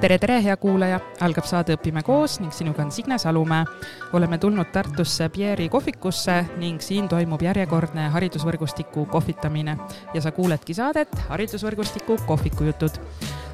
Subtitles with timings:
[0.00, 3.64] tere, tere, hea kuulaja, algab saade Õpime koos ning sinuga on Signe Salumäe.
[4.12, 9.76] oleme tulnud Tartusse Pierre'i kohvikusse ning siin toimub järjekordne haridusvõrgustiku kohvitamine
[10.14, 13.00] ja sa kuuledki saadet Haridusvõrgustiku kohvikujutud.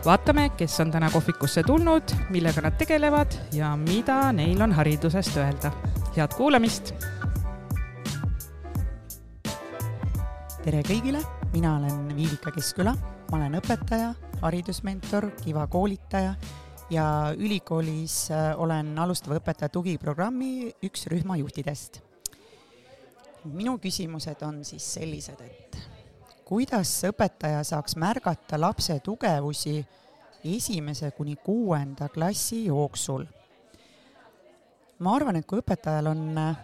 [0.04, 5.72] vaatame, kes on täna kohvikusse tulnud, millega nad tegelevad ja mida neil on haridusest öelda.
[6.16, 6.94] head kuulamist.
[10.64, 12.94] tere kõigile, mina olen Viivika Keskküla,
[13.30, 14.14] ma olen õpetaja
[14.44, 16.34] haridusmentor, Kiva koolitaja
[16.92, 22.02] ja ülikoolis äh, olen alustava õpetaja tugiprogrammi üks rühma juhtidest.
[23.44, 25.76] minu küsimused on siis sellised, et
[26.48, 29.84] kuidas õpetaja saaks märgata lapse tugevusi
[30.44, 33.24] esimese kuni kuuenda klassi jooksul?
[34.98, 36.56] ma arvan, et kui õpetajal on äh,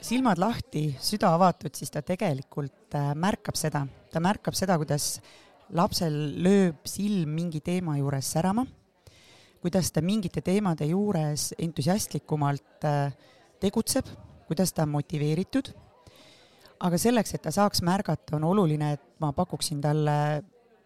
[0.00, 5.20] silmad lahti, süda avatud, siis ta tegelikult äh, märkab seda, ta märkab seda, kuidas
[5.74, 8.66] lapsel lööb silm mingi teema juures särama,
[9.62, 13.14] kuidas ta mingite teemade juures entusiastlikumalt äh,
[13.60, 14.06] tegutseb,
[14.46, 15.72] kuidas ta on motiveeritud,
[16.86, 20.16] aga selleks, et ta saaks märgata, on oluline, et ma pakuksin talle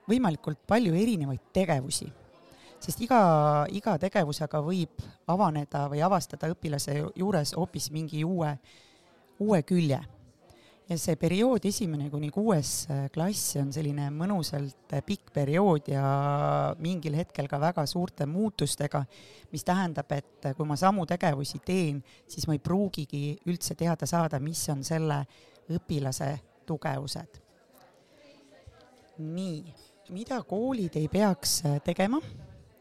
[0.09, 2.09] võimalikult palju erinevaid tegevusi.
[2.81, 8.55] sest iga, iga tegevusega võib avaneda või avastada õpilase juures hoopis mingi uue,
[9.39, 10.01] uue külje
[10.91, 16.03] ja see periood esimene kuni kuues äh, klass on selline mõnusalt äh, pikk periood ja
[16.83, 19.05] mingil hetkel ka väga suurte muutustega,
[19.53, 24.09] mis tähendab, et äh, kui ma samu tegevusi teen, siis ma ei pruugigi üldse teada
[24.11, 25.23] saada, mis on selle
[25.71, 26.33] õpilase
[26.67, 27.39] tugevused.
[29.21, 29.75] nii,
[30.17, 32.19] mida koolid ei peaks tegema,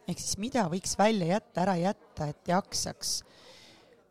[0.07, 3.19] ehk siis mida võiks välja jätta, ära jätta, et jaksaks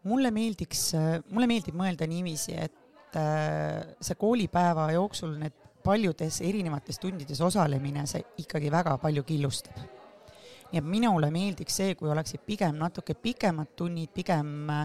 [0.07, 0.93] mulle meeldiks,
[1.33, 8.05] mulle meeldib mõelda niiviisi, et et äh, see koolipäeva jooksul need paljudes erinevates tundides osalemine,
[8.07, 9.79] see ikkagi väga palju killustab.
[10.69, 14.83] nii et minule meeldiks see, kui oleksid pigem natuke pikemad tunnid, pigem äh,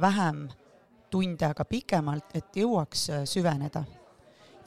[0.00, 0.44] vähem
[1.10, 3.82] tunde, aga pikemalt, et jõuaks äh, süveneda.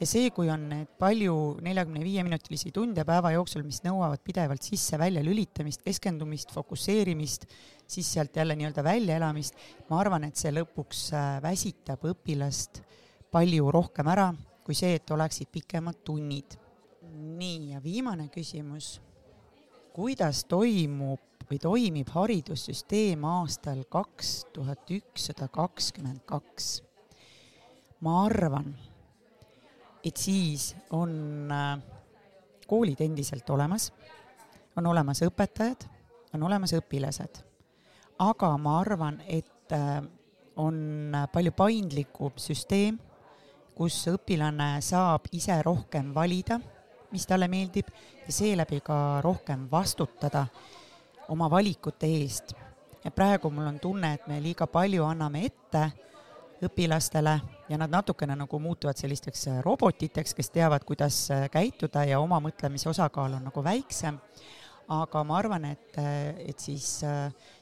[0.00, 4.68] ja see, kui on need palju neljakümne viie minutilisi tunde päeva jooksul, mis nõuavad pidevalt
[4.68, 7.46] sisse-välja lülitamist, keskendumist, fokusseerimist,
[7.86, 9.56] siis sealt jälle nii-öelda väljaelamist,
[9.88, 12.82] ma arvan, et see lõpuks väsitab õpilast
[13.32, 14.30] palju rohkem ära
[14.62, 16.58] kui see, et oleksid pikemad tunnid.
[17.12, 19.00] nii, ja viimane küsimus.
[19.92, 21.20] kuidas toimub
[21.50, 26.82] või toimib haridussüsteem aastal kaks tuhat ükssada kakskümmend kaks?
[28.00, 28.72] ma arvan,
[30.04, 31.78] et siis on äh,
[32.66, 33.92] koolid endiselt olemas,
[34.76, 35.86] on olemas õpetajad,
[36.34, 37.42] on olemas õpilased
[38.18, 40.02] aga ma arvan, et äh,
[40.56, 42.98] on palju paindlikum süsteem,
[43.74, 46.58] kus õpilane saab ise rohkem valida,
[47.12, 47.88] mis talle meeldib
[48.26, 50.46] ja seeläbi ka rohkem vastutada
[51.28, 52.54] oma valikute eest.
[53.04, 55.90] ja praegu mul on tunne, et me liiga palju anname ette
[56.62, 62.88] õpilastele ja nad natukene nagu muutuvad sellisteks robotiteks, kes teavad, kuidas käituda ja oma mõtlemise
[62.88, 64.20] osakaal on nagu väiksem
[64.92, 65.96] aga ma arvan, et,
[66.42, 66.86] et siis,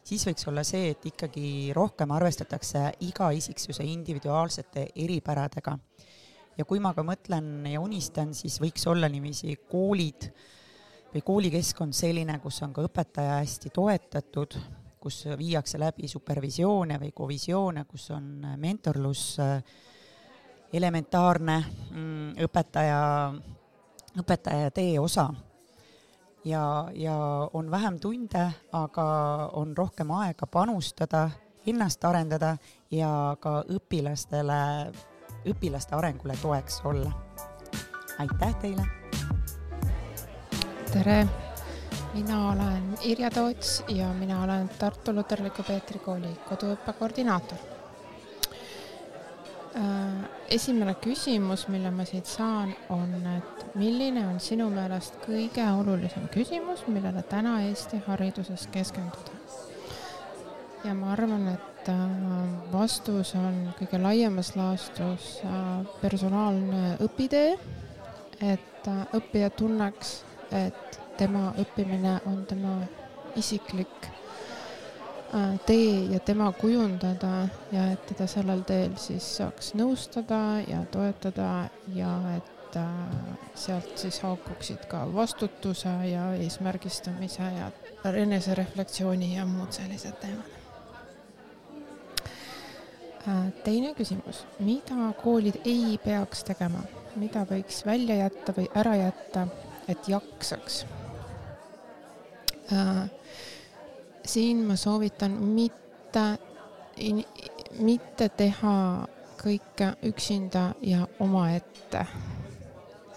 [0.07, 5.77] siis võiks olla see, et ikkagi rohkem arvestatakse iga isiksuse individuaalsete eripäradega.
[6.59, 10.31] Ja kui ma ka mõtlen ja unistan, siis võiks olla niiviisi koolid
[11.11, 14.57] või koolikeskkond selline, kus on ka õpetaja hästi toetatud,
[15.01, 19.39] kus viiakse läbi supervisioone või kovisioone, kus on mentorlus
[20.73, 21.57] elementaarne
[21.91, 23.01] mm, õpetaja,
[24.21, 25.29] õpetaja tee osa.
[26.45, 27.17] Ja, ja
[27.53, 29.07] on vähem tunde, aga
[29.61, 31.27] on rohkem aega panustada,
[31.69, 32.55] ennast arendada
[32.91, 34.61] ja ka õpilastele,
[35.49, 37.13] õpilaste arengule toeks olla.
[38.19, 38.87] aitäh teile!
[40.93, 41.27] tere!
[42.15, 47.71] mina olen Irja Toots ja mina olen Tartu Luterliku Peetri kooli koduõppe koordinaator
[49.77, 56.25] Äh, esimene küsimus, mille ma siit saan, on, et milline on sinu meelest kõige olulisem
[56.35, 59.39] küsimus, millele täna Eesti hariduses keskenduda?
[60.83, 62.05] ja ma arvan, et äh,
[62.73, 67.57] vastus on kõige laiemas laastus äh, personaalne õpitee,
[68.41, 70.23] et õppija tunneks,
[70.53, 72.79] et tema õppimine on tema
[73.37, 74.11] isiklik
[75.35, 81.69] Äh, tee ja tema kujundada ja et teda sellel teel siis saaks nõustada ja toetada
[81.95, 87.71] ja et äh, sealt siis haakuksid ka vastutuse ja eesmärgistamise ja
[88.11, 90.60] enesereflektsiooni ja muud sellised teemad.
[93.29, 96.81] Äh, teine küsimus, mida koolid ei peaks tegema,
[97.21, 99.47] mida võiks välja jätta või ära jätta,
[99.89, 100.85] et jaksaks?
[104.31, 106.23] siin ma soovitan mitte,
[107.83, 108.75] mitte teha
[109.41, 112.07] kõike üksinda ja omaette.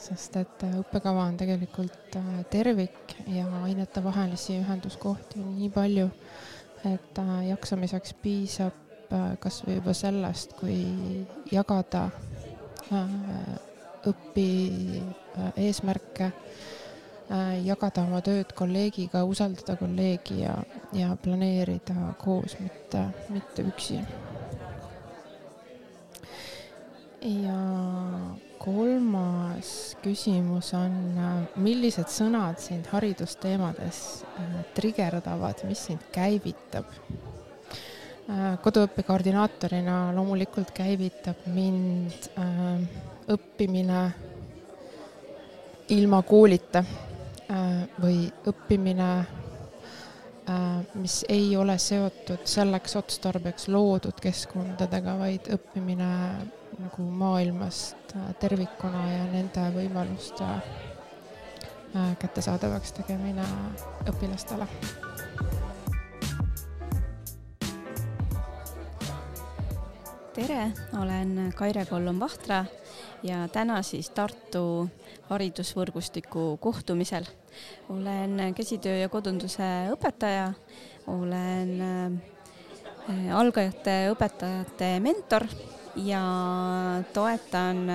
[0.04, 6.10] sest et õppekava on tegelikult äh, tervik ja ainetevahelisi ühenduskohti on nii palju,
[6.90, 8.83] et äh, jaksamiseks piisab äh,
[9.40, 10.78] kas või juba sellest, kui
[11.52, 12.08] jagada
[14.10, 14.50] õpi
[15.58, 16.32] eesmärke
[17.32, 20.58] Äh, jagada oma tööd kolleegiga, usaldada kolleegi ja,
[20.94, 24.02] ja planeerida koos, mitte, mitte üksi.
[27.24, 27.60] ja
[28.60, 29.70] kolmas
[30.04, 36.92] küsimus on, äh, millised sõnad sind haridusteemades äh, trigerdavad, mis sind käivitab?
[38.64, 42.30] Koduõppe koordinaatorina loomulikult käivitab mind
[43.34, 44.04] õppimine
[45.92, 46.86] ilma koolita
[47.54, 49.08] Äh, või õppimine,
[50.50, 56.08] äh, mis ei ole seotud selleks otstarbeks loodud keskkondadega, vaid õppimine
[56.80, 60.50] nagu maailmast äh, tervikuna ja nende võimaluste
[61.94, 63.44] kättesaadavaks tegemine
[64.10, 64.66] õpilastele
[70.34, 72.64] tere, olen Kaire Kollom-Vahtra
[73.24, 74.90] ja täna siis Tartu
[75.30, 77.26] haridusvõrgustiku kohtumisel.
[77.90, 79.64] olen käsitöö ja kodunduse
[79.94, 80.54] õpetaja,
[81.08, 85.46] olen äh, algajate õpetajate mentor
[85.96, 86.24] ja
[87.14, 87.86] toetan,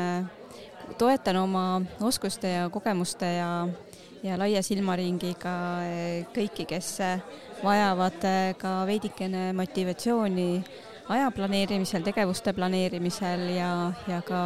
[0.98, 3.68] toetan oma oskuste ja kogemuste ja,
[4.22, 6.98] ja laia silmaringiga äh, kõiki, kes
[7.64, 10.62] vajavad äh, ka veidikene motivatsiooni
[11.08, 13.70] aja planeerimisel, tegevuste planeerimisel ja,
[14.08, 14.42] ja ka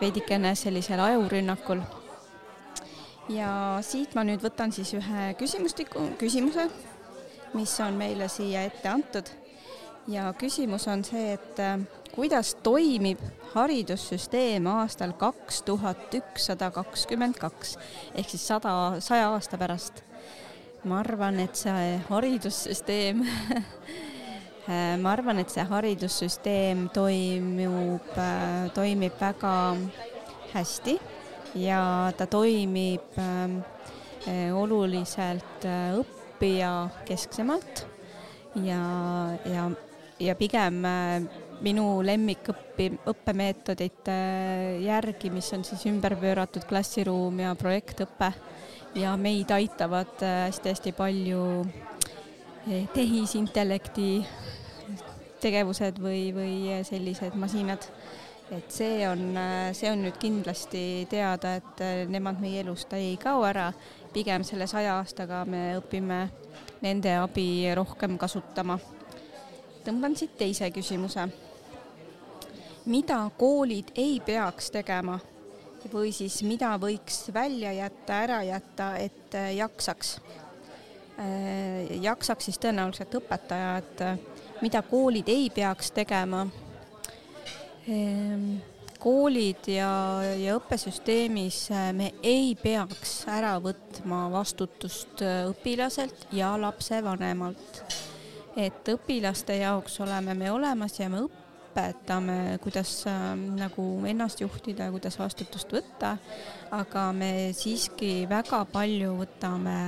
[0.00, 1.82] veidikene sellisel ajurünnakul.
[3.28, 6.66] ja siit ma nüüd võtan siis ühe küsimustiku, küsimuse,
[7.54, 9.30] mis on meile siia ette antud.
[10.08, 11.80] ja küsimus on see, et äh,
[12.14, 13.18] kuidas toimib
[13.54, 17.76] haridussüsteem aastal kaks tuhat ükssada kakskümmend kaks
[18.14, 20.04] ehk siis sada, saja aasta pärast.
[20.84, 23.26] ma arvan, et see haridussüsteem
[24.68, 29.54] ma arvan, et see haridussüsteem toimub, äh, toimib väga
[30.52, 30.96] hästi
[31.58, 33.60] ja ta toimib ähm,
[34.28, 36.72] äh, oluliselt õppija
[37.08, 37.86] kesksemalt
[38.62, 38.82] ja,
[39.48, 39.68] ja,
[40.20, 40.82] ja pigem
[41.60, 44.16] minu lemmikõppi, õppemeetodite
[44.84, 48.32] järgi, mis on siis ümber pööratud klassiruum ja projektõpe
[48.98, 51.44] ja meid aitavad hästi-hästi palju
[52.94, 54.08] tehisintellekti
[55.40, 57.86] tegevused või, või sellised masinad.
[58.50, 59.20] et see on,
[59.72, 63.70] see on nüüd kindlasti teada, et nemad meie elust ei kao ära,
[64.12, 66.24] pigem selle saja aastaga me õpime
[66.82, 68.78] nende abi rohkem kasutama.
[69.84, 71.28] tõmban siit teise küsimuse.
[72.86, 75.18] mida koolid ei peaks tegema
[75.92, 80.18] või siis mida võiks välja jätta, ära jätta, et jaksaks?
[82.00, 84.04] Jaksaks siis tõenäoliselt õpetajad
[84.60, 86.44] mida koolid ei peaks tegema.
[87.88, 88.60] Ehm,
[89.00, 89.90] koolid ja,
[90.36, 97.84] ja õppesüsteemis äh, me ei peaks ära võtma vastutust äh, õpilaselt ja lapsevanemalt.
[98.56, 104.92] et õpilaste jaoks oleme me olemas ja me õpetame, kuidas äh, nagu ennast juhtida ja
[104.92, 106.16] kuidas vastutust võtta,
[106.70, 109.78] aga me siiski väga palju võtame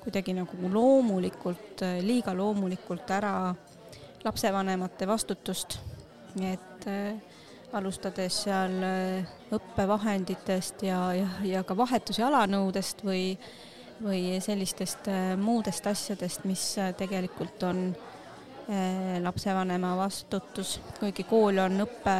[0.00, 3.34] kuidagi nagu loomulikult, liiga loomulikult ära
[4.24, 5.78] lapsevanemate vastutust,
[6.40, 7.14] et äh,
[7.72, 13.38] alustades seal äh, õppevahenditest ja, ja, ja ka vahetus- ja alanõudest või,
[14.02, 17.90] või sellistest äh, muudest asjadest, mis tegelikult on
[19.24, 22.12] lapsevanema vastutus, kuigi kool on õppe,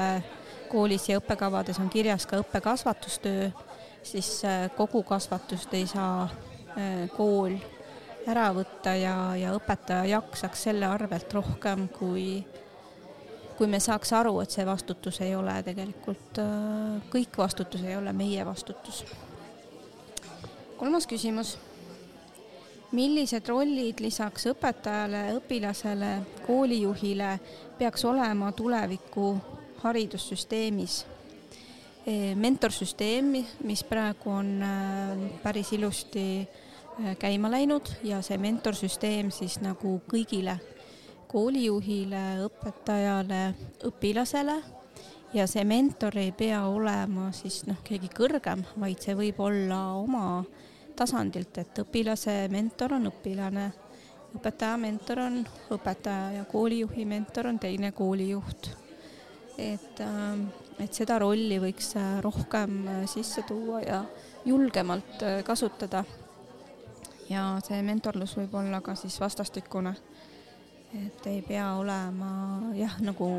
[0.66, 3.52] koolis ja õppekavades on kirjas ka õppekasvatustöö,
[4.02, 4.32] siis
[4.74, 6.24] kogu kasvatust ei saa
[7.16, 7.56] kool
[8.28, 12.42] ära võtta ja, ja õpetaja jaksaks selle arvelt rohkem, kui,
[13.58, 18.12] kui me saaks aru, et see vastutus ei ole tegelikult, äh, kõik vastutus ei ole
[18.16, 19.04] meie vastutus.
[20.76, 21.58] kolmas küsimus.
[22.92, 26.10] millised rollid lisaks õpetajale, õpilasele,
[26.46, 27.38] koolijuhile
[27.78, 29.36] peaks olema tuleviku
[29.82, 31.04] haridussüsteemis?
[32.06, 33.34] E, mentorsüsteem,
[33.68, 36.70] mis praegu on äh, päris ilusti äh,
[37.04, 40.56] Äh, käima läinud ja see mentorsüsteem siis nagu kõigile,
[41.30, 43.38] koolijuhile, õpetajale,
[43.88, 44.56] õpilasele
[45.32, 50.42] ja see mentor ei pea olema siis noh, keegi kõrgem, vaid see võib olla oma
[50.98, 53.70] tasandilt, et õpilase mentor on õpilane
[54.36, 55.40] õpetaja mentor on
[55.72, 58.74] õpetaja ja koolijuhi mentor on teine koolijuht.
[59.58, 60.46] et, ähm,
[60.80, 64.00] et seda rolli võiks äh, rohkem äh, sisse tuua ja
[64.44, 66.04] julgemalt äh, kasutada.
[67.30, 69.94] ja see mentorlus võib olla ka siis vastastikune.
[70.94, 72.30] et ei pea olema
[72.74, 73.30] jah, nagu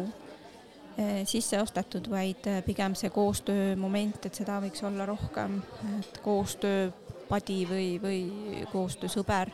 [1.25, 5.55] sisse ostetud, vaid pigem see koostöö moment, et seda võiks olla rohkem,
[5.97, 9.53] et koostööpadi või, või koostöösõber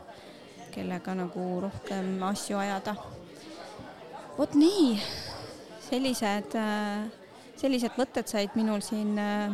[0.77, 2.95] kellega nagu rohkem asju ajada.
[4.37, 4.97] vot nii,
[5.87, 7.07] sellised, äh,
[7.57, 9.53] sellised mõtted said minul siin äh,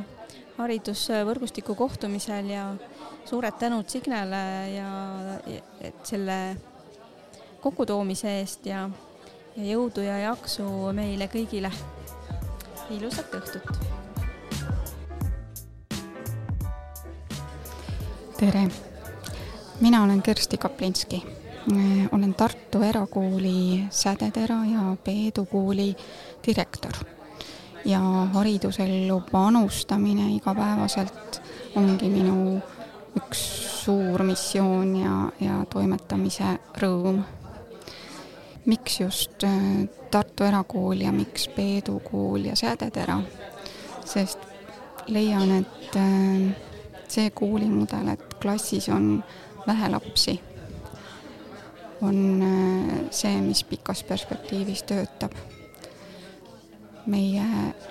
[0.57, 2.67] haridusvõrgustiku kohtumisel ja
[3.25, 4.43] suured tänud Signele
[4.73, 4.91] ja
[5.81, 6.37] et selle
[7.63, 8.85] kokkutoomise eest ja,
[9.55, 11.71] ja jõudu ja jaksu meile kõigile.
[12.91, 13.69] ilusat õhtut.
[18.37, 18.67] tere
[19.83, 21.23] mina olen Kersti Kaplinski.
[22.11, 25.95] olen Tartu Erakooli Sädetera ja Peedu kooli
[26.47, 27.12] direktor.
[27.85, 27.99] Ja
[28.33, 31.41] haridusellu panustamine igapäevaselt
[31.75, 32.61] ongi minu
[33.17, 33.41] üks
[33.83, 37.23] suur missioon ja, ja toimetamise rõõm.
[38.65, 43.19] miks just äh, Tartu Erakool ja miks Peedu kool ja Sädetera?
[44.05, 44.39] sest
[45.07, 46.55] leian, et äh,
[47.07, 49.23] see koolimudel, et klassis on
[49.67, 50.39] vähe lapsi,
[52.01, 55.35] on äh, see, mis pikas perspektiivis töötab.
[57.05, 57.45] Meie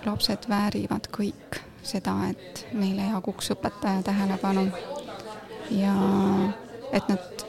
[0.07, 4.69] lapsed väärivad kõik seda, et neile jaguks õpetaja tähelepanu
[5.71, 5.95] ja
[6.93, 7.45] et nad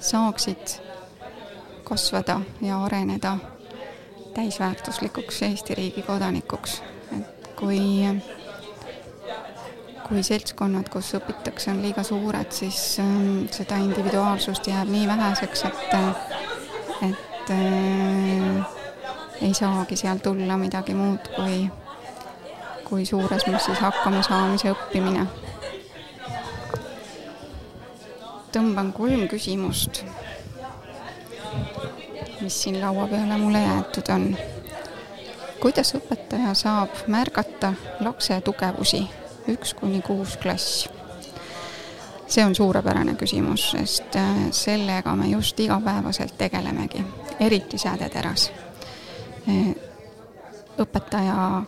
[0.00, 0.76] saaksid
[1.84, 3.38] kasvada ja areneda
[4.34, 6.82] täisväärtuslikuks Eesti riigi kodanikuks.
[7.16, 7.80] et kui
[10.10, 15.94] kui seltskonnad, kus õpitakse, on liiga suured, siis ähm, seda individuaalsust jääb nii väheseks, et,
[17.06, 18.79] et äh,
[19.40, 21.70] ei saagi seal tulla midagi muud kui,
[22.88, 25.26] kui suures massis hakkamasaamise õppimine.
[28.50, 30.02] tõmban kolm küsimust,
[32.40, 34.36] mis siin laua peale mulle jäetud on.
[35.60, 39.06] kuidas õpetaja saab märgata lapse tugevusi
[39.48, 40.88] üks kuni kuus klass.
[42.26, 47.04] see on suurepärane küsimus, sest äh, sellega me just igapäevaselt tegelemegi,
[47.40, 48.50] eriti sädeteras.
[49.50, 49.74] Äh,
[50.80, 51.62] õpetaja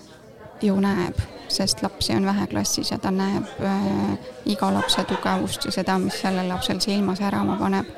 [0.62, 1.18] ju näeb,
[1.52, 6.20] sest lapsi on vähe klassis ja ta näeb äh, iga lapse tugevust ja seda, mis
[6.22, 7.88] sellel lapsel silma särama paneb.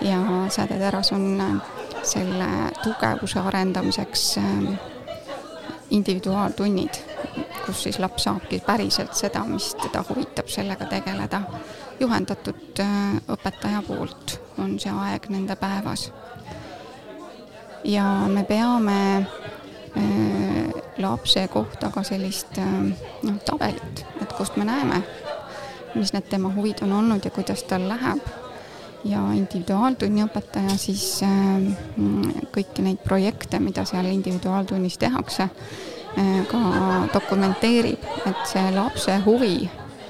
[0.00, 0.18] ja
[0.48, 1.62] sädeteras on
[2.02, 2.48] selle
[2.82, 4.38] tugevuse arendamiseks
[5.90, 7.00] individuaaltunnid
[7.68, 11.42] kus siis laps saabki päriselt seda, mis teda huvitab, sellega tegeleda.
[12.00, 12.80] juhendatud
[13.28, 16.12] õpetaja poolt on see aeg nende päevas.
[17.84, 22.74] Ja me peame äh, lapse kohta ka sellist äh,
[23.22, 25.02] noh, tabelit, et kust me näeme,
[25.94, 28.24] mis need tema huvid on olnud ja kuidas tal läheb
[29.04, 31.20] ja individuaaltunni õpetaja siis
[32.52, 35.46] kõiki neid projekte, mida seal individuaaltunnis tehakse,
[36.18, 36.58] Äh, ka
[37.12, 39.68] dokumenteerib, et see lapse huvi,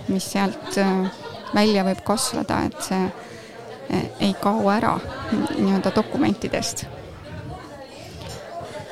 [0.08, 1.10] mis sealt äh,
[1.52, 4.94] välja võib kasvada, et see äh, ei kao ära
[5.58, 6.86] nii-öelda dokumentidest.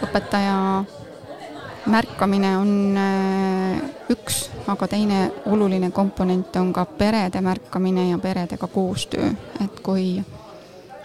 [0.05, 0.85] Õpetaja
[1.87, 2.99] märkamine on
[4.11, 9.31] üks, aga teine oluline komponent on ka perede märkamine ja peredega koostöö,
[9.65, 10.25] et kui,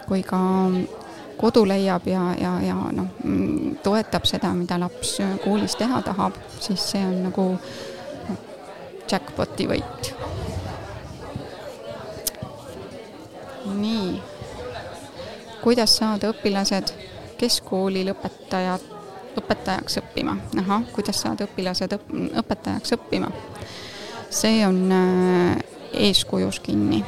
[0.07, 0.39] kui ka
[1.37, 6.91] kodu leiab ja, ja, ja noh, mm, toetab seda, mida laps koolis teha tahab, siis
[6.93, 7.47] see on nagu
[9.11, 10.13] jackpoti võit.
[13.81, 14.21] nii,
[15.63, 16.91] kuidas saada õpilased
[17.41, 18.87] keskkooli lõpetajad,
[19.41, 20.37] õpetajaks õppima?
[20.63, 22.11] ahah, kuidas saada õpilased õp-,
[22.43, 23.31] õpetajaks õppima?
[24.31, 27.03] see on äh, eeskujus kinni.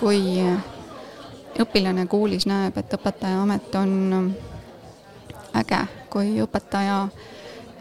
[0.00, 0.22] kui
[1.60, 5.80] õpilane koolis näeb, et õpetajaamet on äh, äge,
[6.12, 7.06] kui õpetaja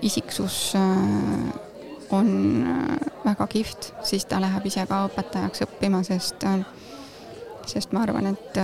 [0.01, 0.91] isiksus äh,
[2.11, 2.31] on
[2.67, 6.45] äh, väga kihvt, siis ta läheb ise ka õpetajaks õppima, sest,
[7.69, 8.61] sest ma arvan, et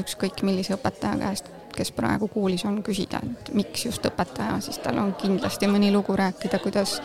[0.00, 4.98] ükskõik millise õpetaja käest, kes praegu koolis on, küsida, et miks just õpetaja, siis tal
[5.02, 6.98] on kindlasti mõni lugu rääkida, kuidas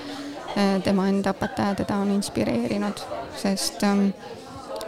[0.83, 2.99] tema enda õpetaja teda on inspireerinud,
[3.41, 4.01] sest äh,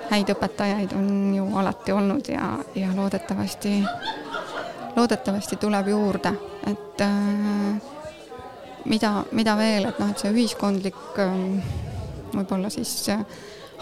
[0.10, 3.80] häid õpetajaid on ju alati olnud ja, ja loodetavasti,
[4.96, 6.32] loodetavasti tuleb juurde,
[6.70, 7.82] et äh,
[8.86, 11.36] mida, mida veel, et noh, et see ühiskondlik äh,
[12.36, 13.25] võib-olla siis äh,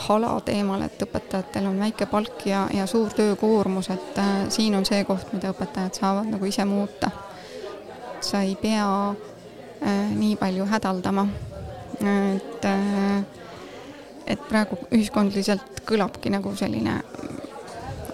[0.08, 4.86] hala teemal, et õpetajatel on väike palk ja, ja suur töökoormus, et äh, siin on
[4.86, 7.12] see koht, mida õpetajad saavad nagu ise muuta.
[8.24, 11.28] sa ei pea äh, nii palju hädaldama,
[12.00, 13.24] et äh,
[14.28, 17.00] et praegu ühiskondliselt kõlabki nagu selline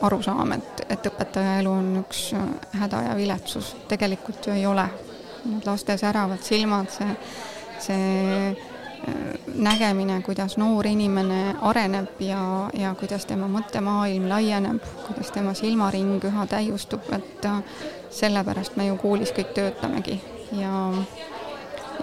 [0.02, 2.48] arusaam, et, et õpetaja elu on üks äh,
[2.82, 4.86] häda ja viletsus, tegelikult ju ei ole.
[5.46, 7.14] Need laste säravad silmad, see,
[7.80, 8.69] see
[9.56, 16.46] nägemine, kuidas noor inimene areneb ja, ja kuidas tema mõttemaailm laieneb, kuidas tema silmaring üha
[16.50, 17.60] täiustub, et äh,
[18.14, 20.20] sellepärast me ju koolis kõik töötamegi.
[20.60, 20.90] Ja,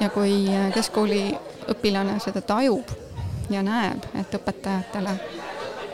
[0.00, 1.22] ja kui keskkooli
[1.72, 2.92] õpilane seda tajub
[3.50, 5.16] ja näeb, et õpetajatele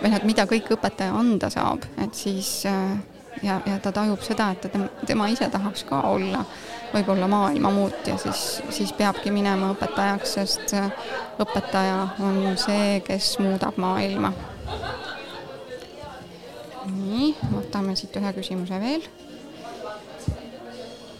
[0.03, 2.97] või noh, et mida kõik õpetaja anda saab, et siis äh,
[3.43, 6.45] ja, ja ta tajub seda, et ta, tema ise tahaks ka olla
[6.93, 10.75] võib-olla maailma muutja, siis, siis peabki minema õpetajaks, sest
[11.41, 14.33] õpetaja on see, kes muudab maailma.
[16.93, 19.05] nii, võtame siit ühe küsimuse veel.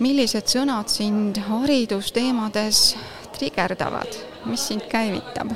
[0.03, 2.97] millised sõnad sind haridusteemades
[3.37, 5.55] trigerdavad, mis sind käivitab?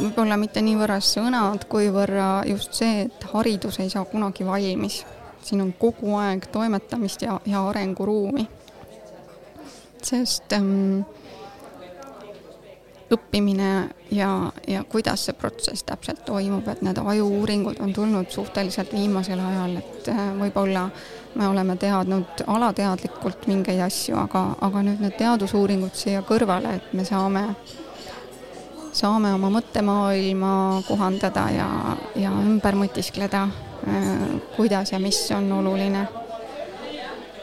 [0.00, 5.02] võib-olla mitte niivõrd sõnad, kuivõrra just see, et haridus ei saa kunagi valmis
[5.42, 8.48] siin on kogu aeg toimetamist ja, ja arenguruumi.
[10.02, 11.02] sest ähm,
[13.12, 19.40] õppimine ja, ja kuidas see protsess täpselt toimub, et need ajuuuringud on tulnud suhteliselt viimasel
[19.42, 20.86] ajal, et äh, võib-olla
[21.34, 27.04] me oleme teadnud alateadlikult mingeid asju, aga, aga nüüd need teadusuuringud siia kõrvale, et me
[27.06, 27.44] saame,
[28.92, 30.52] saame oma mõttemaailma
[30.88, 31.68] kohandada ja,
[32.18, 33.48] ja ümber mõtiskleda
[34.56, 36.08] kuidas ja mis on oluline.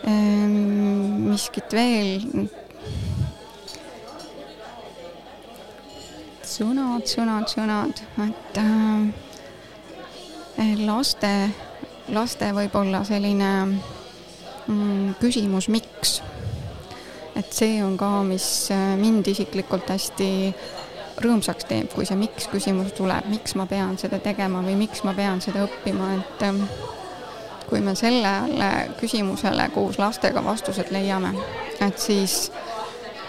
[0.07, 2.49] Ähm, miskit veel.
[6.57, 9.03] sõnad, sõnad, sõnad, et äh,
[10.87, 11.29] laste,
[12.09, 16.21] laste võib-olla selline mm, küsimus, miks.
[17.37, 20.53] et see on ka, mis äh, mind isiklikult hästi
[21.21, 25.15] rõõmsaks teeb, kui see miks küsimus tuleb, miks ma pean seda tegema või miks ma
[25.17, 26.61] pean seda õppima, et ähm,
[27.69, 31.33] kui me sellele küsimusele koos lastega vastused leiame,
[31.81, 32.51] et siis,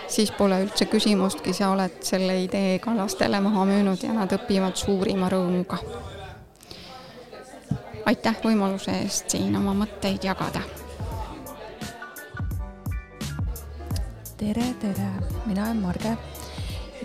[0.08, 4.76] siis pole üldse küsimustki, sa oled selle idee ka lastele maha müünud ja nad õpivad
[4.76, 5.80] suurima rõõmuga.
[8.08, 10.60] aitäh võimaluse eest siin oma mõtteid jagada.
[14.38, 15.08] tere, tere,
[15.46, 16.16] mina olen Marge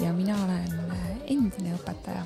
[0.02, 2.24] ja mina olen äh, endine õpetaja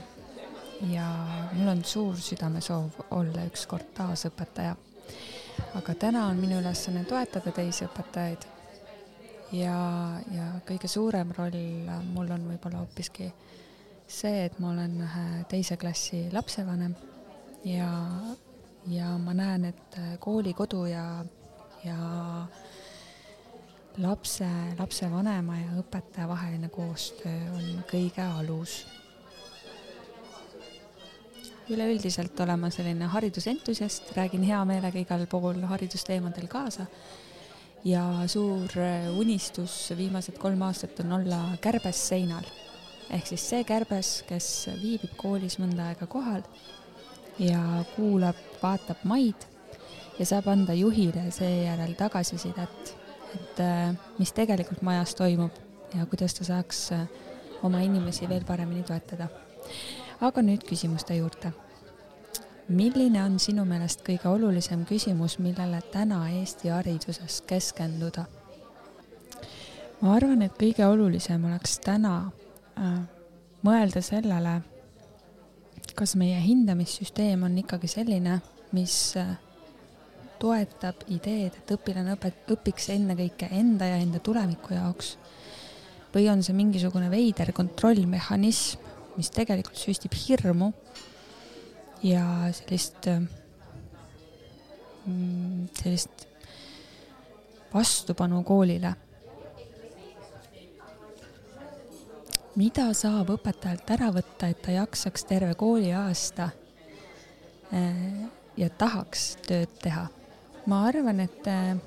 [0.94, 1.08] ja
[1.54, 4.76] mul on suur südamesoov olla ükskord taas õpetaja.
[5.76, 8.46] aga täna on minu ülesanne toetada teisi õpetajaid.
[9.52, 9.78] ja,
[10.32, 11.60] ja kõige suurem roll
[12.14, 13.32] mul on võib-olla hoopiski
[14.08, 16.96] see, et ma olen ühe teise klassi lapsevanem
[17.66, 17.92] ja,
[18.88, 21.26] ja ma näen, et kooli, kodu ja,
[21.84, 21.98] ja
[23.98, 28.86] lapse, lapsevanema ja õpetaja vaheline koostöö on kõige alus.
[31.68, 36.86] üleüldiselt olen ma selline haridusentusiast, räägin hea meelega igal pool haridusteemadel kaasa
[37.84, 38.72] ja suur
[39.20, 42.46] unistus viimased kolm aastat on olla kärbes seinal.
[43.10, 46.44] ehk siis see kärbes, kes viibib koolis mõnda aega kohal
[47.40, 49.50] ja kuulab, vaatab maid
[50.20, 52.97] ja saab anda juhile seejärel tagasisidet
[53.36, 55.52] et äh, mis tegelikult majas toimub
[55.96, 57.08] ja kuidas ta saaks äh,
[57.64, 59.28] oma inimesi veel paremini toetada.
[60.22, 61.52] aga nüüd küsimuste juurde.
[62.68, 68.26] milline on sinu meelest kõige olulisem küsimus, millele täna Eesti hariduses keskenduda?
[70.02, 72.32] ma arvan, et kõige olulisem oleks täna
[72.78, 73.00] äh,
[73.64, 74.62] mõelda sellele,
[75.96, 79.38] kas meie hindamissüsteem on ikkagi selline, mis äh,
[80.40, 85.18] toetab ideed, et õpilane õpet-, õpiks ennekõike enda ja enda tuleviku jaoks.
[86.14, 88.80] või on see mingisugune veider kontrollmehhanism,
[89.18, 90.72] mis tegelikult süstib hirmu
[92.04, 92.24] ja
[92.56, 93.10] sellist,
[95.06, 96.28] mm, sellist
[97.74, 98.96] vastupanu koolile.
[102.58, 106.50] mida saab õpetajalt ära võtta, et ta jaksaks terve kooliaasta
[107.70, 108.00] eh,
[108.58, 110.08] ja tahaks tööd teha
[110.68, 111.78] ma arvan, et äh,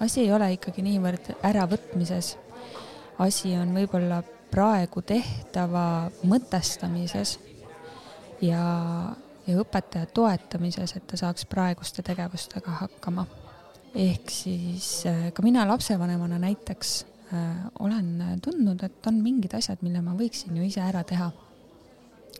[0.00, 2.36] asi ei ole ikkagi niivõrd äravõtmises.
[3.20, 7.36] asi on võib-olla praegu tehtava mõtestamises
[8.40, 8.62] ja,
[9.46, 13.26] ja õpetaja toetamises, et ta saaks praeguste tegevustega hakkama.
[13.94, 16.94] ehk siis äh, ka mina lapsevanemana näiteks
[17.34, 21.30] äh, olen tundnud, et on mingid asjad, mille ma võiksin ju ise ära teha.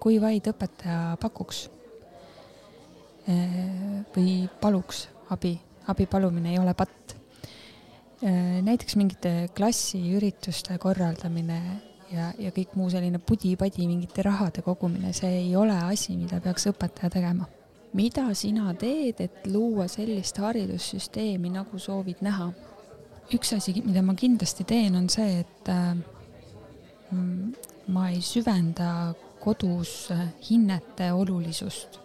[0.00, 1.68] kui vaid õpetaja pakuks
[3.26, 5.54] või paluks abi,
[5.86, 7.14] abi palumine ei ole patt.
[8.24, 11.60] Äh, näiteks mingite klassiürituste korraldamine
[12.12, 16.68] ja, ja kõik muu selline pudi-padi, mingite rahade kogumine, see ei ole asi, mida peaks
[16.72, 17.48] õpetaja tegema.
[17.92, 22.52] mida sina teed, et luua sellist haridussüsteemi, nagu soovid näha?
[23.34, 25.96] üks asi, mida ma kindlasti teen, on see, et äh,
[27.88, 30.10] ma ei süvenda kodus
[30.50, 31.99] hinnete olulisust.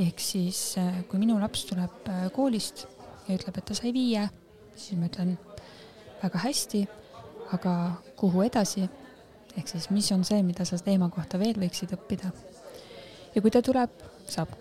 [0.00, 2.86] Ehk siis, äh, kui minu laps tuleb äh, koolist
[3.28, 4.24] ja ütleb, et ta sai viie,
[4.76, 5.36] siis ma ütlen
[6.22, 6.86] väga hästi,
[7.56, 7.76] aga
[8.16, 8.88] kuhu edasi?
[9.52, 12.32] ehk siis, mis on see, mida sa teema kohta veel võiksid õppida?
[13.34, 13.92] ja kui ta tuleb,
[14.28, 14.54] saab,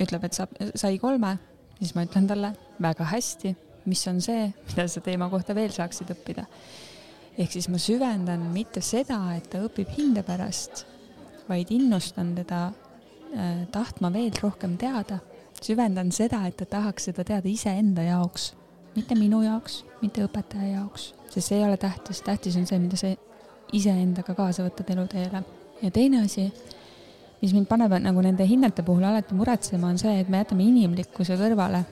[0.00, 1.34] ütleb, et saab, sai kolme,
[1.80, 6.12] siis ma ütlen talle väga hästi mis on see, mida sa teema kohta veel saaksid
[6.14, 6.46] õppida.
[7.40, 10.84] ehk siis ma süvendan mitte seda, et ta õpib hinde pärast,
[11.48, 12.70] vaid innustan teda
[13.72, 15.18] tahtma veel rohkem teada.
[15.60, 18.54] süvendan seda, et ta tahaks seda teada iseenda jaoks,
[18.96, 22.96] mitte minu jaoks, mitte õpetaja jaoks, sest see ei ole tähtis, tähtis on see, mida
[22.96, 23.10] sa
[23.72, 25.42] iseendaga kaasa võtad eluteele.
[25.82, 26.48] ja teine asi,
[27.42, 31.36] mis mind paneb nagu nende hinnete puhul alati muretsema, on see, et me jätame inimlikkuse
[31.36, 31.84] kõrvale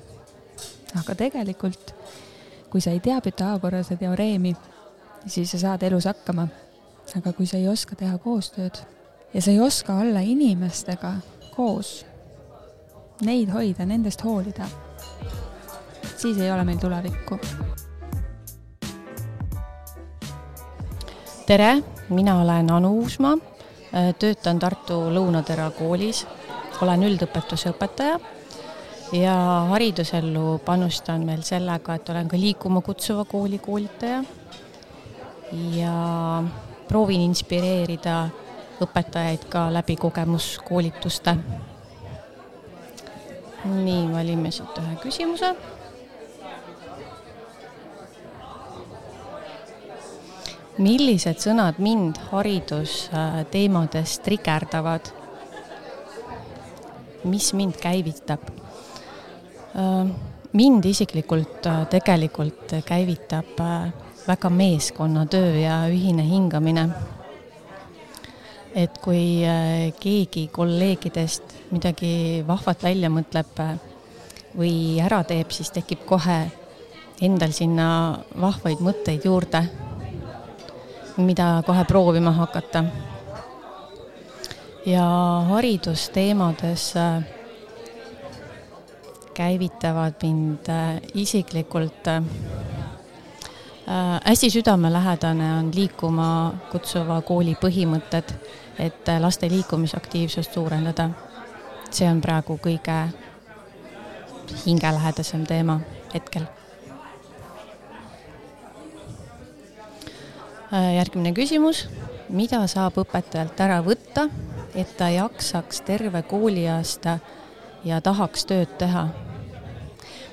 [0.97, 1.93] aga tegelikult,
[2.71, 4.55] kui sa ei tea Pythagorase teoreemi,
[5.27, 6.49] siis sa saad elus hakkama.
[7.17, 8.83] aga kui sa ei oska teha koostööd
[9.35, 11.13] ja sa ei oska olla inimestega
[11.57, 12.07] koos,
[13.25, 14.69] neid hoida, nendest hoolida,
[16.17, 17.39] siis ei ole meil tulevikku.
[21.49, 23.39] tere, mina olen Anu Uusmaa,
[24.19, 26.27] töötan Tartu Lõunatera koolis,
[26.83, 28.19] olen üldõpetuse õpetaja
[29.17, 29.37] ja
[29.71, 34.21] haridusellu panustan veel sellega, et olen ka liikuma kutsuva kooli koolitaja.
[35.73, 35.95] Ja
[36.89, 38.29] proovin inspireerida
[38.85, 41.37] õpetajaid ka läbi kogemuskoolituste.
[43.65, 45.55] nii, valime siit ühe küsimuse.
[50.79, 55.11] millised sõnad mind haridusteemades trigerdavad?
[57.25, 58.41] mis mind käivitab?
[60.53, 63.93] Mind isiklikult äh, tegelikult käivitab äh,
[64.29, 66.89] väga meeskonnatöö ja ühine hingamine.
[68.75, 69.43] Et kui
[70.01, 73.61] keegi kolleegidest midagi vahvat välja mõtleb
[74.59, 76.39] või ära teeb, siis tekib kohe
[77.25, 79.63] endal sinna vahvaid mõtteid juurde,
[81.19, 82.85] mida kohe proovima hakata.
[84.87, 85.05] ja
[85.49, 87.25] haridusteemades äh,
[89.35, 92.78] käivitavad mind äh, isiklikult äh, äh,
[94.25, 98.35] hästi südamelähedane on liikuma kutsuva kooli põhimõtted,
[98.79, 101.11] et laste liikumisaktiivsust suurendada.
[101.91, 103.09] see on praegu kõige
[104.67, 105.81] hingelähedasem teema
[106.15, 106.43] hetkel.
[110.97, 111.89] järgmine küsimus,
[112.29, 114.29] mida saab õpetajalt ära võtta,
[114.75, 117.19] et ta jaksaks terve kooliaasta
[117.85, 119.09] ja tahaks tööd teha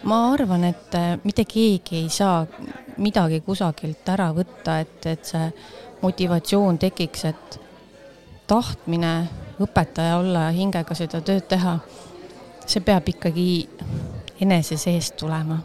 [0.05, 2.45] ma arvan, et äh, mitte keegi ei saa
[2.97, 5.49] midagi kusagilt ära võtta, et, et see
[6.01, 7.59] motivatsioon tekiks, et
[8.47, 9.13] tahtmine
[9.61, 11.77] õpetaja olla ja hingega seda tööd teha,
[12.65, 13.47] see peab ikkagi
[14.43, 15.61] enese seest tulema.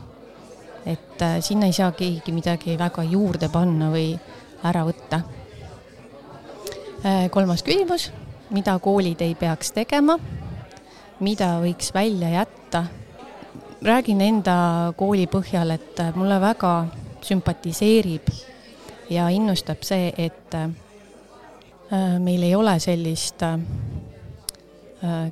[0.87, 4.15] et äh, sinna ei saa keegi midagi väga juurde panna või
[4.65, 5.19] ära võtta.
[7.05, 8.09] Äh, kolmas küsimus,
[8.51, 10.17] mida koolid ei peaks tegema,
[11.21, 12.87] mida võiks välja jätta
[13.83, 16.73] räägin enda kooli põhjal, et mulle väga
[17.25, 18.31] sümpatiseerib
[19.11, 20.71] ja innustab see, et äh,
[22.23, 23.59] meil ei ole sellist äh,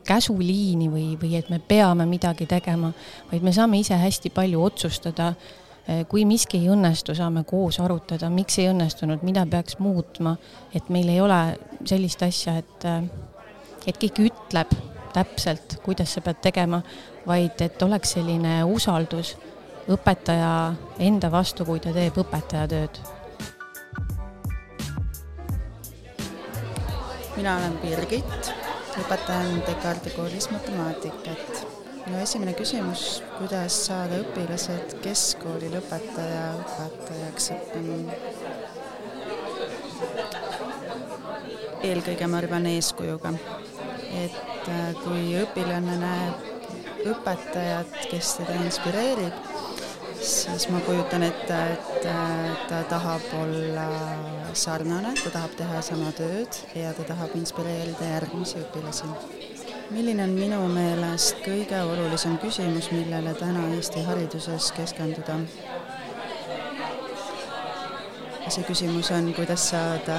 [0.04, 2.92] käsuliini või, või et me peame midagi tegema,
[3.30, 5.32] vaid me saame ise hästi palju otsustada.
[5.88, 10.36] Äh, kui miski ei õnnestu, saame koos arutada, miks ei õnnestunud, mida peaks muutma,
[10.74, 11.42] et meil ei ole
[11.86, 12.88] sellist asja, et,
[13.86, 14.74] et keegi ütleb
[15.14, 16.82] täpselt, kuidas sa pead tegema,
[17.26, 19.36] vaid et oleks selline usaldus
[19.88, 23.00] õpetaja enda vastu, kui ta teeb õpetaja tööd.
[27.38, 28.48] mina olen Birgit,
[28.98, 31.66] õpetan Descartesi koolis matemaatikat.
[32.06, 38.18] minu esimene küsimus, kuidas saada õpilased keskkooli lõpetaja õpetajaks õppima?
[41.82, 43.32] eelkõige ma arvan eeskujuga,
[44.24, 49.46] et äh, kui õpilane näeb õpetajat, kes teda inspireerib,
[50.20, 52.08] siis ma kujutan ette, et
[52.68, 53.86] ta tahab olla
[54.52, 59.10] sarnane, ta tahab teha sama tööd ja ta tahab inspireerida järgmisi õpilasi.
[59.90, 65.38] milline on minu meelest kõige olulisem küsimus, millele täna Eesti hariduses keskenduda?
[68.48, 70.18] see küsimus on, kuidas saada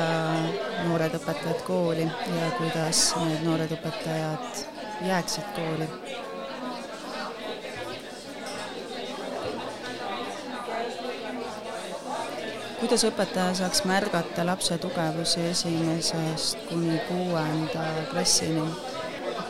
[0.86, 4.66] noored õpetajad kooli ja kuidas need noored õpetajad
[5.08, 5.88] jääksid kooli.
[12.80, 18.64] Kuidas õpetaja saaks märgata lapse tugevusi esimesest kuni kuuenda klassini?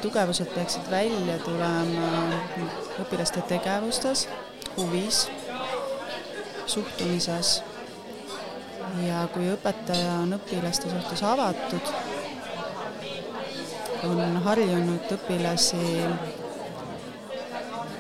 [0.02, 2.12] tugevused peaksid välja tulema
[3.04, 4.28] õpilaste tegevustes,
[4.78, 5.26] huvis,
[6.66, 7.60] suhtumises
[9.04, 11.92] ja kui õpetaja on õpilaste suhtes avatud,
[14.08, 15.84] on harjunud õpilasi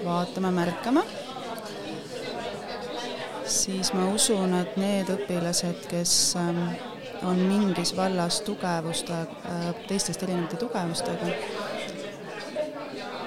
[0.05, 1.03] vaatama, märkama,
[3.63, 6.61] siis ma usun, et need õpilased, kes ähm,
[7.27, 11.33] on mingis vallas tugevuste, äh, teistest erinevate tugevustega,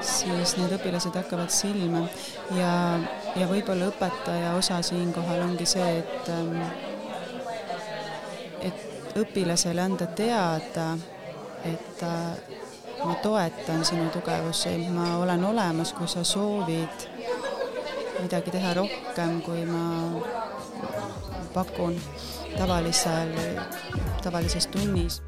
[0.06, 2.06] siis need õpilased hakkavad silma.
[2.56, 2.72] Ja,
[3.36, 6.56] ja võib-olla õpetaja osa siinkohal ongi see, et ähm,
[8.62, 10.92] et õpilasele anda teada,
[11.68, 12.04] et
[13.04, 17.11] ma toetan sinu tugevusi, ma olen olemas, kui sa soovid
[18.22, 19.82] midagi teha rohkem, kui ma
[21.54, 21.98] pakun
[22.56, 23.34] tavalisel,
[24.22, 25.20] tavalises tunnis.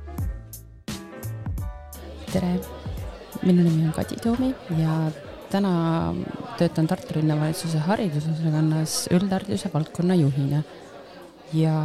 [2.35, 2.57] tere,
[3.47, 4.95] minu nimi on Kadi Toomi ja
[5.53, 6.15] täna
[6.59, 10.65] töötan Tartu linnavalitsuse haridusosakonnas üldhariduse valdkonna juhina.
[11.55, 11.77] Ja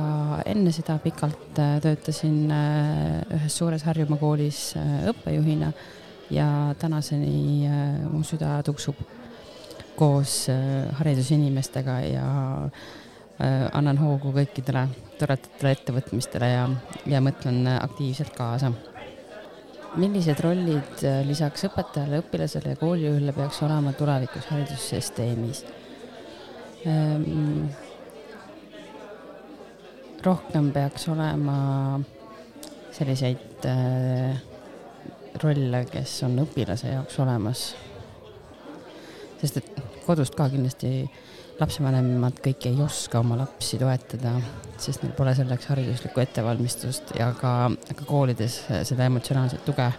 [0.50, 5.70] enne seda pikalt äh, töötasin äh, ühes suures Harjumaa koolis äh, õppejuhina
[6.34, 6.48] ja
[6.82, 7.70] tänaseni
[8.10, 8.98] mu süda tuksub
[10.00, 10.46] koos
[11.00, 12.28] haridusinimestega ja
[13.76, 14.86] annan hoogu kõikidele
[15.20, 16.64] toredatele ettevõtmistele ja,
[17.08, 18.72] ja mõtlen aktiivselt kaasa.
[19.96, 25.64] millised rollid lisaks õpetajale, õpilasele ja koolijuhile peaks olema tulevikus haridussüsteemis?
[26.88, 27.68] Ehm,
[30.24, 32.00] rohkem peaks olema
[32.96, 34.40] selliseid äh,
[35.44, 37.68] rolle, kes on õpilase jaoks olemas.
[39.40, 39.70] sest et
[40.10, 41.04] kodust ka kindlasti
[41.60, 44.32] lapsevanemad kõik ei oska oma lapsi toetada,
[44.82, 47.54] sest neil pole selleks hariduslikku ettevalmistust ja ka,
[47.92, 49.98] ka koolides seda emotsionaalset tuge äh,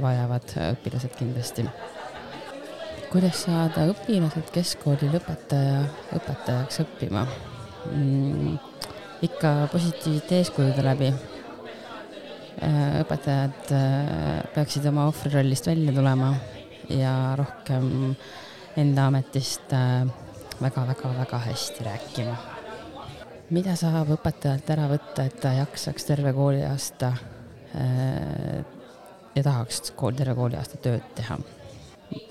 [0.00, 1.64] vajavad õpilased kindlasti.
[3.08, 5.80] kuidas saada õpilased keskkooli lõpetaja,
[6.20, 7.24] õpetajaks õppima?
[7.88, 8.54] mm,
[9.24, 11.10] ikka positiivsete eeskujude läbi.
[12.58, 16.34] Äh, õpetajad äh, peaksid oma ohvrirollist välja tulema
[16.90, 18.14] ja rohkem
[18.76, 19.74] enda ametist
[20.62, 22.36] väga-väga-väga äh, hästi rääkima.
[23.50, 27.12] mida saab õpetajalt ära võtta, et ta jaksaks terve kooliaasta
[29.34, 31.38] ja tahaks kool, terve kooliaasta tööd teha?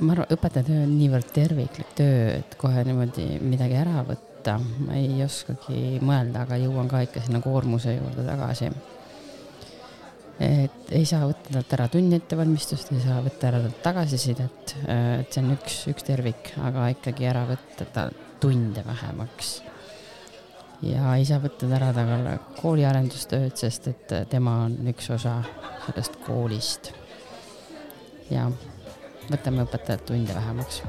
[0.01, 4.97] ma arvan, õpetaja töö on niivõrd terviklik töö, et kohe niimoodi midagi ära võtta, ma
[4.97, 8.71] ei oskagi mõelda, aga jõuan ka ikka sinna koormuse juurde tagasi.
[10.43, 15.34] Et ei saa võtta talt ära tunni ettevalmistust, ei saa võtta ära talt tagasisidet, et
[15.34, 19.56] see on üks, üks tervik, aga ikkagi ära võtta tal tunde vähemaks.
[20.86, 25.39] ja ei saa võtta ära talle kooliarendustööd, sest et tema on üks osa
[25.88, 26.93] sellest koolist.
[28.30, 28.50] ja
[29.32, 30.84] võtame õpetajalt tunde vähemaks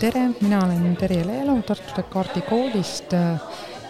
[0.00, 3.40] tere, mina olen Terje Leelo Tartu Descartesi koolist äh,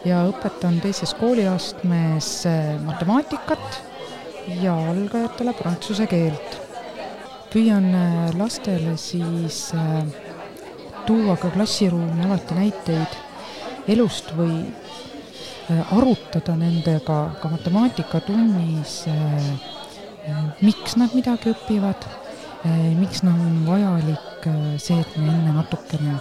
[0.04, 3.80] ja õpetan teises kooliastmes äh, matemaatikat
[4.60, 6.60] ja algajatele prantsuse keelt.
[7.52, 9.72] püüan äh, lastele siis
[11.06, 13.16] tuua ka klassiruumi alati näiteid
[13.88, 14.64] elust või
[15.92, 18.96] arutada nendega ka matemaatikatunnis,
[20.60, 22.04] miks nad midagi õpivad,
[22.64, 26.16] miks nad on vajalik kõik see, et me enne natukene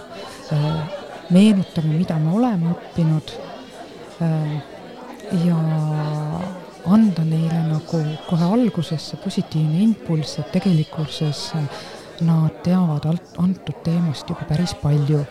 [0.52, 0.98] äh,
[1.32, 3.34] meenutame, mida me oleme õppinud
[5.44, 5.56] ja
[6.84, 11.48] anda neile nagu kohe alguses see positiivne impulss, et tegelikkuses
[12.24, 15.24] nad teavad alt, antud teemast juba päris palju.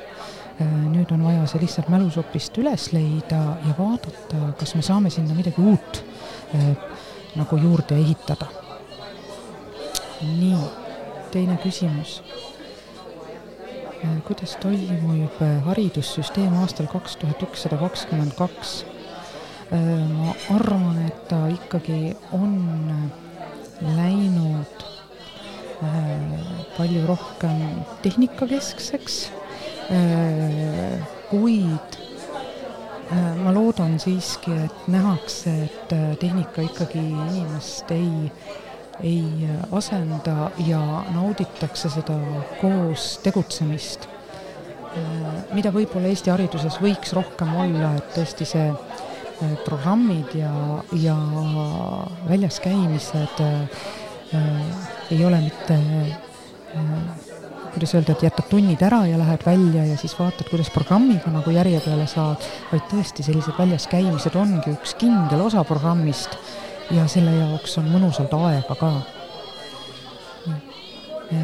[0.59, 5.61] nüüd on vaja see lihtsalt mälusopist üles leida ja vaadata, kas me saame sinna midagi
[5.61, 6.03] uut
[7.35, 8.45] nagu juurde ehitada.
[10.21, 10.82] nii,
[11.33, 12.21] teine küsimus
[14.27, 18.83] kuidas toimub äh, haridussüsteem aastal kaks tuhat ükssada kakskümmend kaks.
[19.71, 22.57] Äh, ma arvan, et ta ikkagi on
[22.93, 24.89] äh, läinud
[26.77, 27.57] palju rohkem
[28.05, 29.15] tehnikakeskseks,
[31.27, 31.97] kuid
[33.43, 38.31] ma loodan siiski, et nähakse, et tehnika ikkagi inimest ei,
[39.01, 40.79] ei asenda ja
[41.13, 42.17] nauditakse seda
[42.61, 44.07] koos tegutsemist.
[45.53, 50.53] Mida võib-olla Eesti hariduses võiks rohkem olla, et tõesti see äh, programmid ja,
[51.01, 51.15] ja
[52.29, 53.87] väljas käimised äh,
[55.09, 57.33] ei ole mitte äh,
[57.73, 61.51] kuidas öelda, et jätad tunnid ära ja lähed välja ja siis vaatad, kuidas programmiga nagu
[61.51, 66.37] järje peale saad, vaid tõesti sellised väljas käimised ongi üks kindel osa programmist
[66.91, 68.91] ja selle jaoks on mõnusalt aega ka.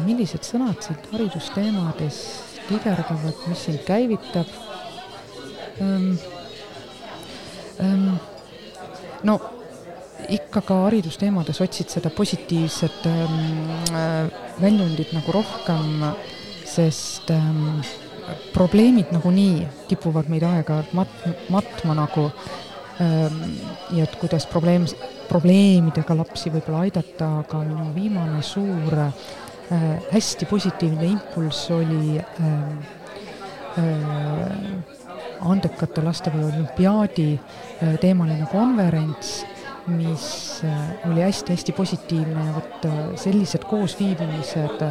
[0.04, 2.18] millised sõnad siit haridusteemades
[2.68, 4.46] kigerdavad, mis sind käivitab
[5.80, 6.12] ähm,.
[7.80, 8.20] Ähm,
[9.24, 9.38] no
[10.28, 14.28] ikka ka haridusteemades otsid seda positiivset ähm, äh,
[14.60, 16.04] väljundit nagu rohkem,
[16.68, 17.80] sest ähm,
[18.54, 22.28] probleemid nagunii kipuvad meid aeg-ajalt mat-, matma nagu
[23.00, 24.84] ja et kuidas probleem,
[25.30, 29.12] probleemidega lapsi võib-olla aidata, aga minu viimane suur äh,
[30.10, 32.80] hästi positiivne impulss oli ähm,
[33.78, 39.44] äh, andekate lastepäeva olümpiaadi äh, teemaline konverents,
[39.90, 40.26] mis
[41.08, 42.84] oli hästi-hästi positiivne ja vot
[43.18, 44.84] sellised koosviibimised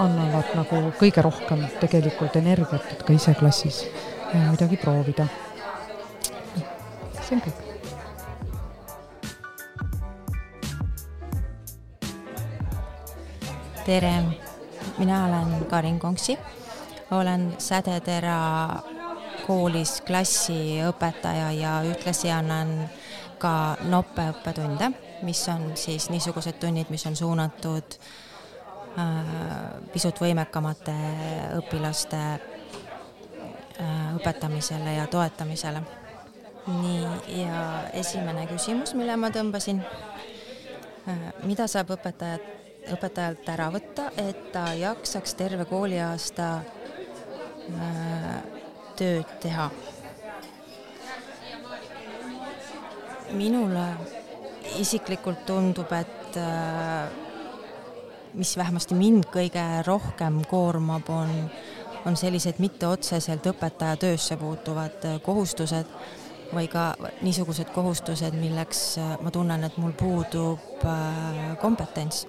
[0.00, 3.84] annavad nagu kõige rohkem tegelikult energiat, et ka ise klassis
[4.32, 5.28] midagi proovida.
[7.30, 7.70] Kõik
[13.90, 14.22] tere,
[14.98, 16.38] mina olen Karin Konksi,
[17.10, 18.78] olen Sädetera
[19.46, 22.74] koolis klassiõpetaja ja ühtlasi annan
[23.38, 24.92] ka noppe õppetunde,
[25.26, 27.96] mis on siis niisugused tunnid, mis on suunatud
[28.98, 29.32] äh,
[29.92, 30.94] pisut võimekamate
[31.58, 35.99] õpilaste äh, õpetamisele ja toetamisele.
[36.66, 37.64] Nii, ja
[37.96, 39.82] esimene küsimus, mille ma tõmbasin
[41.08, 41.28] äh,.
[41.44, 46.50] mida saab õpetajat õpetajalt ära võtta, et ta jaksaks terve kooliaasta
[47.76, 48.36] äh,
[48.98, 49.70] tööd teha.
[53.30, 53.84] minule
[54.82, 57.10] isiklikult tundub, et äh,
[58.34, 61.30] mis vähemasti mind kõige rohkem koormab, on,
[62.10, 65.86] on sellised mitte otseselt õpetaja töösse puutuvad kohustused
[66.54, 70.84] või ka niisugused kohustused, milleks ma tunnen, et mul puudub
[71.62, 72.26] kompetents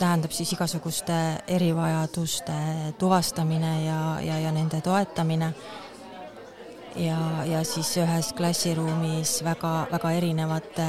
[0.00, 1.14] tähendab siis igasuguste
[1.48, 2.52] erivajaduste
[2.98, 5.52] tuvastamine ja, ja, ja nende toetamine.
[6.96, 10.88] ja, ja siis ühes klassiruumis väga-väga erinevate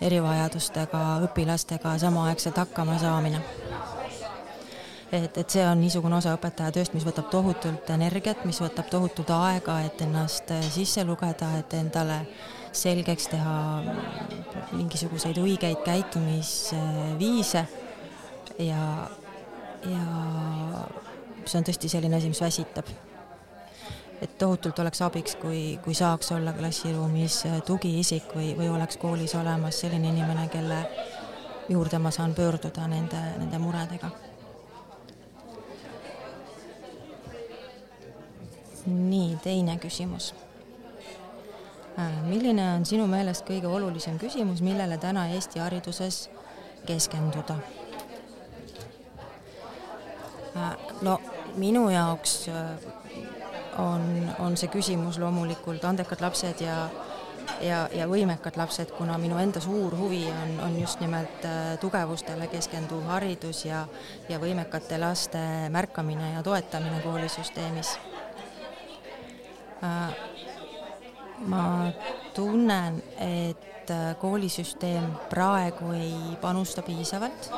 [0.00, 3.40] erivajadustega õpilastega samaaegselt hakkama saamine.
[5.14, 9.30] Et, et see on niisugune osa õpetaja tööst, mis võtab tohutult energiat, mis võtab tohutult
[9.30, 13.56] aega, et ennast sisse lugeda, et endale äh, selgeks teha
[14.74, 17.64] mingisuguseid õigeid käitumisviise
[18.62, 18.84] ja,
[19.86, 20.04] ja
[21.44, 22.90] see on tõesti selline asi, mis väsitab.
[24.22, 29.80] et tohutult oleks abiks, kui, kui saaks olla klassiruumis tugiisik või, või oleks koolis olemas
[29.84, 30.80] selline inimene, kelle
[31.68, 34.10] juurde ma saan pöörduda nende, nende muredega.
[38.86, 40.32] Nii, teine küsimus
[41.98, 46.24] Äh, milline on sinu meelest kõige olulisem küsimus, millele täna Eesti hariduses
[46.88, 47.54] keskenduda?
[50.58, 50.72] Äh,
[51.06, 51.20] no
[51.54, 52.88] minu jaoks äh,
[53.78, 54.08] on,
[54.42, 56.88] on see küsimus loomulikult andekad lapsed ja
[57.62, 61.46] ja, ja võimekad lapsed, kuna minu enda suur huvi on, on just nimelt
[61.80, 63.84] tugevustele keskenduv haridus ja,
[64.28, 67.94] ja võimekate laste märkamine ja toetamine koolisüsteemis
[71.46, 71.92] ma
[72.34, 77.50] tunnen, et äh, koolisüsteem praegu ei panusta piisavalt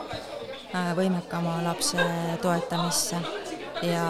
[0.75, 2.03] äh, võimekama lapse
[2.43, 3.20] toetamisse
[3.83, 4.07] ja,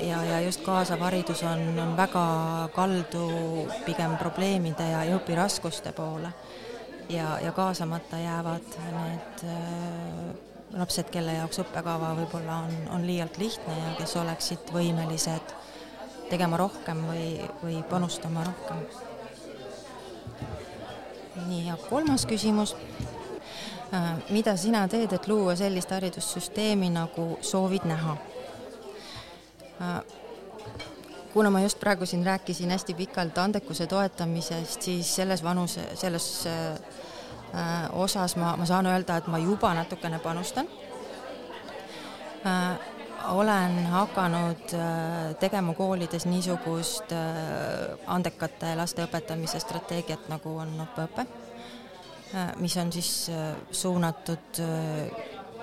[0.00, 2.24] ja, ja just kaasav haridus on, on väga
[2.74, 3.26] kaldu
[3.86, 6.32] pigem probleemide ja, ja õpiraskuste poole.
[7.08, 13.76] ja, ja kaasamata jäävad need äh, lapsed, kelle jaoks õppekava võib-olla on, on liialt lihtne
[13.76, 15.54] ja kes oleksid võimelised
[16.32, 17.26] tegema rohkem või,
[17.62, 18.86] või panustama rohkem
[21.46, 22.76] nii, ja kolmas küsimus.
[23.94, 28.16] Äh, mida sina teed, et luua sellist haridussüsteemi, nagu soovid näha?
[29.82, 29.98] Äh,
[31.32, 36.78] kuna ma just praegu siin rääkisin hästi pikalt andekuse toetamisest, siis selles vanuse, selles äh,
[37.92, 40.68] osas ma, ma saan öelda, et ma juba natukene panustan
[43.28, 51.26] olen hakanud äh, tegema koolides niisugust äh, andekate laste õpetamise strateegiat, nagu on õppeõpe,
[52.34, 53.30] äh, mis on siis
[53.70, 54.62] suunatud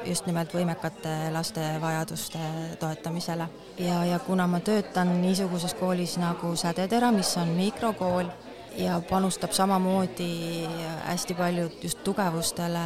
[0.06, 2.40] just nimelt võimekate laste vajaduste
[2.80, 3.50] toetamisele.
[3.78, 8.32] ja, ja kuna ma töötan niisuguses koolis nagu Sädetera, mis on mikrokool
[8.78, 10.68] ja panustab samamoodi
[11.06, 12.86] hästi palju just tugevustele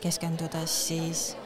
[0.00, 1.36] keskendudes, siis,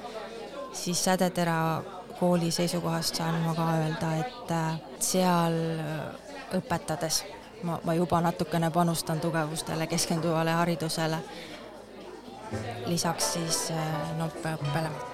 [0.73, 1.83] siis Sädetera
[2.21, 7.25] kooli seisukohast saan ma ka öelda, et äh, seal äh, õpetades
[7.63, 11.19] ma, ma juba natukene panustan tugevustele keskenduvale haridusele,
[12.87, 15.14] lisaks siis äh,